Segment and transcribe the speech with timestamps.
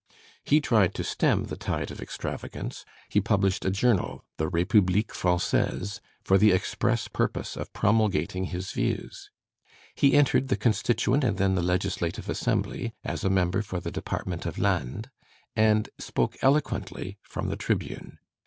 [0.43, 5.99] He tried to stem the tide of extravagance; he published a journal, the République Française,
[6.23, 9.29] for the express purpose of promulgating his views;
[9.93, 14.47] he entered the Constituent and then the Legislative Assembly, as a member for the department
[14.47, 15.11] of Landes,
[15.55, 18.17] and spoke eloquently from the tribune.